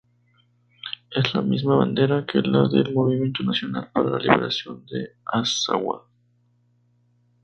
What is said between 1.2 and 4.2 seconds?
la misma bandera que la del Movimiento Nacional para la